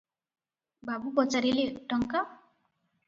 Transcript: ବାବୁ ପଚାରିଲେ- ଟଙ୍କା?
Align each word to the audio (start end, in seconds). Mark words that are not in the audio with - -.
ବାବୁ 0.89 1.11
ପଚାରିଲେ- 1.19 1.67
ଟଙ୍କା? 1.93 2.25